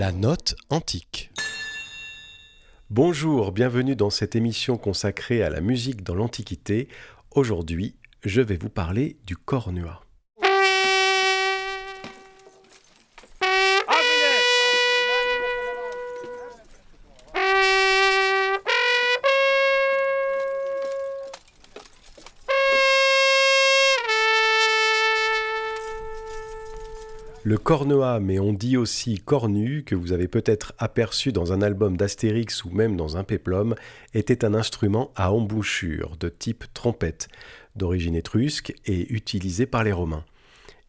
La 0.00 0.12
note 0.12 0.54
antique. 0.70 1.30
Bonjour, 2.88 3.52
bienvenue 3.52 3.96
dans 3.96 4.08
cette 4.08 4.34
émission 4.34 4.78
consacrée 4.78 5.42
à 5.42 5.50
la 5.50 5.60
musique 5.60 6.02
dans 6.02 6.14
l'Antiquité. 6.14 6.88
Aujourd'hui, 7.32 7.96
je 8.24 8.40
vais 8.40 8.56
vous 8.56 8.70
parler 8.70 9.18
du 9.26 9.36
cornua. 9.36 10.00
Le 27.42 27.56
cornoa, 27.56 28.20
mais 28.20 28.38
on 28.38 28.52
dit 28.52 28.76
aussi 28.76 29.18
cornu, 29.18 29.82
que 29.82 29.94
vous 29.94 30.12
avez 30.12 30.28
peut-être 30.28 30.74
aperçu 30.76 31.32
dans 31.32 31.54
un 31.54 31.62
album 31.62 31.96
d'Astérix 31.96 32.66
ou 32.66 32.70
même 32.70 32.96
dans 32.98 33.16
un 33.16 33.24
péplum, 33.24 33.74
était 34.12 34.44
un 34.44 34.52
instrument 34.52 35.10
à 35.16 35.32
embouchure 35.32 36.18
de 36.18 36.28
type 36.28 36.64
trompette, 36.74 37.28
d'origine 37.76 38.14
étrusque 38.14 38.74
et 38.84 39.10
utilisé 39.10 39.64
par 39.64 39.84
les 39.84 39.92
Romains. 39.92 40.26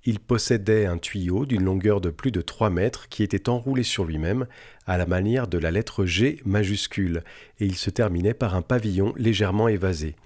Il 0.04 0.20
possédait 0.20 0.88
un 0.88 0.98
tuyau 0.98 1.46
d'une 1.46 1.64
longueur 1.64 2.02
de 2.02 2.10
plus 2.10 2.32
de 2.32 2.42
3 2.42 2.70
mètres 2.70 3.08
qui 3.08 3.24
était 3.24 3.48
enroulé 3.48 3.84
sur 3.84 4.04
lui-même 4.04 4.46
à 4.86 4.98
la 4.98 5.06
manière 5.06 5.48
de 5.48 5.58
la 5.58 5.72
lettre 5.72 6.04
G 6.06 6.42
majuscule, 6.44 7.24
et 7.62 7.66
il 7.66 7.76
se 7.76 7.90
terminait 7.90 8.34
par 8.34 8.56
un 8.56 8.62
pavillon 8.62 9.14
légèrement 9.16 9.70
évasé. 9.70 10.18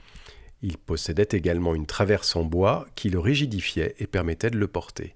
Il 0.63 0.79
possédait 0.79 1.27
également 1.34 1.76
une 1.76 1.85
traverse 1.85 2.35
en 2.35 2.45
bois 2.45 2.87
qui 2.95 3.12
le 3.12 3.20
rigidifiait 3.20 3.93
et 3.99 4.07
permettait 4.07 4.49
de 4.49 4.57
le 4.57 4.67
porter. 4.67 5.15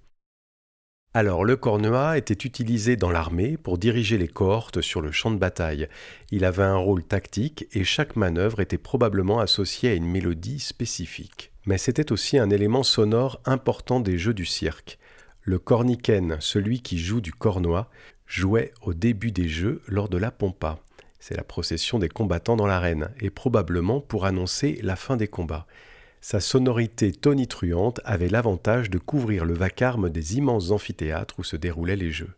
Alors 1.15 1.43
le 1.43 1.55
cornua 1.55 2.19
était 2.19 2.45
utilisé 2.45 2.95
dans 2.95 3.09
l'armée 3.09 3.57
pour 3.57 3.79
diriger 3.79 4.19
les 4.19 4.27
cohortes 4.27 4.81
sur 4.81 5.01
le 5.01 5.11
champ 5.11 5.31
de 5.31 5.39
bataille. 5.39 5.87
Il 6.29 6.45
avait 6.45 6.61
un 6.61 6.75
rôle 6.75 7.03
tactique 7.03 7.67
et 7.73 7.83
chaque 7.83 8.15
manœuvre 8.15 8.59
était 8.59 8.77
probablement 8.77 9.39
associée 9.39 9.89
à 9.89 9.95
une 9.95 10.05
mélodie 10.05 10.59
spécifique. 10.59 11.51
Mais 11.65 11.79
c'était 11.79 12.11
aussi 12.11 12.37
un 12.37 12.51
élément 12.51 12.83
sonore 12.83 13.41
important 13.45 13.99
des 13.99 14.19
jeux 14.19 14.35
du 14.35 14.45
cirque. 14.45 14.99
Le 15.41 15.57
corniken, 15.57 16.37
celui 16.41 16.81
qui 16.81 16.99
joue 16.99 17.21
du 17.21 17.33
cornua, 17.33 17.89
jouait 18.27 18.71
au 18.83 18.93
début 18.93 19.31
des 19.31 19.47
jeux 19.47 19.81
lors 19.87 20.09
de 20.09 20.17
la 20.19 20.29
pompa. 20.29 20.77
C'est 21.19 21.35
la 21.35 21.43
procession 21.43 21.97
des 21.97 22.07
combattants 22.07 22.55
dans 22.55 22.67
l'arène, 22.67 23.09
et 23.19 23.31
probablement 23.31 23.99
pour 23.99 24.25
annoncer 24.25 24.79
la 24.83 24.95
fin 24.95 25.17
des 25.17 25.27
combats. 25.27 25.65
Sa 26.21 26.39
sonorité 26.39 27.11
tonitruante 27.13 28.01
avait 28.03 28.27
l'avantage 28.27 28.89
de 28.89 28.97
couvrir 28.97 29.45
le 29.45 29.53
vacarme 29.53 30.09
des 30.09 30.37
immenses 30.37 30.71
amphithéâtres 30.71 31.39
où 31.39 31.43
se 31.43 31.55
déroulaient 31.55 31.95
les 31.95 32.11
jeux. 32.11 32.33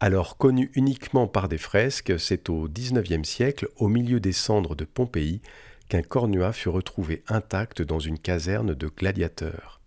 Alors 0.00 0.36
connu 0.36 0.72
uniquement 0.74 1.28
par 1.28 1.48
des 1.48 1.58
fresques, 1.58 2.18
c'est 2.18 2.48
au 2.48 2.68
XIXe 2.68 3.28
siècle, 3.28 3.68
au 3.76 3.86
milieu 3.86 4.18
des 4.18 4.32
cendres 4.32 4.74
de 4.74 4.84
Pompéi, 4.84 5.40
qu'un 5.88 6.02
cornua 6.02 6.52
fut 6.52 6.70
retrouvé 6.70 7.22
intact 7.28 7.82
dans 7.82 8.00
une 8.00 8.18
caserne 8.18 8.74
de 8.74 8.88
gladiateurs. 8.88 9.80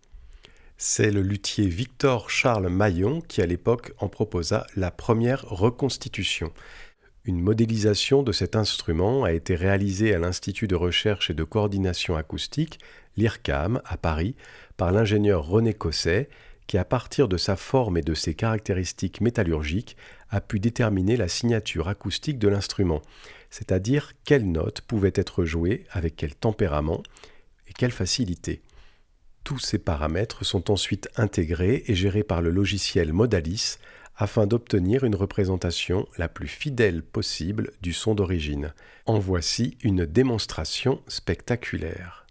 C'est 0.78 1.12
le 1.12 1.22
luthier 1.22 1.68
Victor 1.68 2.30
Charles 2.30 2.70
Maillon 2.70 3.22
qui 3.22 3.42
à 3.42 3.46
l'époque 3.46 3.94
en 4.00 4.08
proposa 4.08 4.68
la 4.76 4.92
première 4.92 5.42
reconstitution. 5.42 6.54
Une 7.28 7.42
modélisation 7.42 8.22
de 8.22 8.32
cet 8.32 8.56
instrument 8.56 9.24
a 9.24 9.32
été 9.32 9.56
réalisée 9.56 10.14
à 10.14 10.20
l'Institut 10.20 10.68
de 10.68 10.76
recherche 10.76 11.32
et 11.32 11.34
de 11.34 11.44
coordination 11.44 12.16
acoustique, 12.16 12.80
l'IRCAM, 13.18 13.82
à 13.84 13.98
Paris, 13.98 14.36
par 14.78 14.92
l'ingénieur 14.92 15.44
René 15.44 15.74
Cosset, 15.74 16.30
qui, 16.68 16.78
à 16.78 16.86
partir 16.86 17.28
de 17.28 17.38
sa 17.38 17.56
forme 17.56 17.98
et 17.98 18.04
de 18.04 18.14
ses 18.14 18.36
caractéristiques 18.36 19.22
métallurgiques, 19.22 19.98
a 20.30 20.40
pu 20.40 20.60
déterminer 20.60 21.18
la 21.18 21.28
signature 21.28 21.88
acoustique 21.88 22.38
de 22.38 22.48
l'instrument, 22.48 23.02
c'est-à-dire 23.50 24.14
quelles 24.24 24.52
notes 24.52 24.82
pouvaient 24.82 25.14
être 25.16 25.46
jouées, 25.46 25.86
avec 25.90 26.16
quel 26.16 26.36
tempérament 26.36 27.02
et 27.68 27.74
quelle 27.74 27.92
facilité. 27.92 28.62
Tous 29.44 29.58
ces 29.58 29.80
paramètres 29.80 30.46
sont 30.46 30.70
ensuite 30.70 31.10
intégrés 31.18 31.86
et 31.88 31.96
gérés 31.96 32.24
par 32.24 32.44
le 32.44 32.52
logiciel 32.52 33.14
Modalis 33.14 33.78
afin 34.18 34.48
d'obtenir 34.48 35.04
une 35.04 35.16
représentation 35.16 36.08
la 36.18 36.28
plus 36.28 36.48
fidèle 36.48 37.04
possible 37.04 37.72
du 37.82 37.94
son 37.94 38.16
d'origine. 38.16 38.74
En 39.06 39.20
voici 39.20 39.78
une 39.82 40.06
démonstration 40.06 41.02
spectaculaire. 41.08 42.25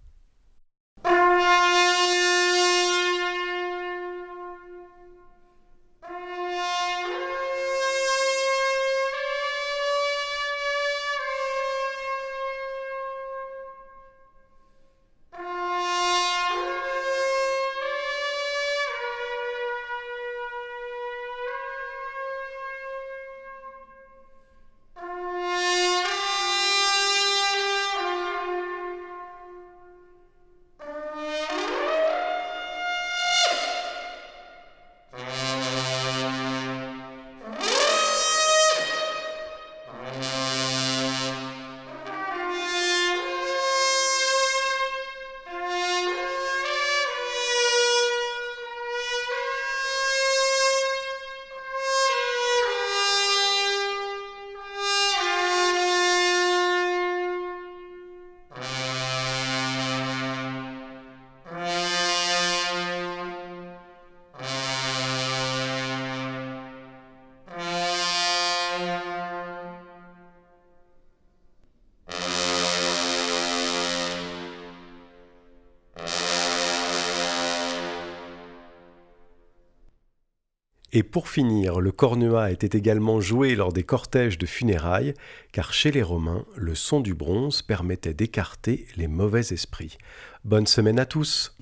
Et 80.97 81.03
pour 81.03 81.29
finir, 81.29 81.81
le 81.81 81.91
cornua 81.91 82.53
était 82.53 82.79
également 82.79 83.21
joué 83.21 83.57
lors 83.57 83.73
des 83.73 83.83
cortèges 83.83 84.39
de 84.39 84.47
funérailles, 84.47 85.13
car 85.51 85.73
chez 85.73 85.91
les 85.91 86.05
Romains, 86.05 86.47
le 86.55 86.77
son 86.77 87.01
du 87.01 87.15
bronze 87.15 87.63
permettait 87.63 88.15
d'écarter 88.15 88.87
les 88.97 89.09
mauvais 89.09 89.41
esprits. 89.41 89.99
Bonne 90.45 90.69
semaine 90.69 91.01
à 91.01 91.05
tous! 91.05 91.53